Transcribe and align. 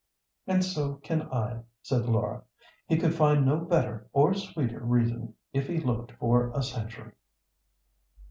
"And 0.47 0.65
so 0.65 0.95
can 0.95 1.21
I," 1.31 1.61
said 1.83 2.07
Laura; 2.07 2.41
"he 2.87 2.97
could 2.97 3.13
find 3.13 3.45
no 3.45 3.57
better 3.59 4.09
or 4.13 4.33
sweeter 4.33 4.79
reason 4.83 5.35
if 5.53 5.67
he 5.67 5.77
looked 5.79 6.13
for 6.13 6.49
a 6.55 6.63
century." 6.63 7.11